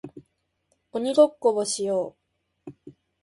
[0.89, 2.15] 鬼ごっこをしよ
[2.87, 2.91] う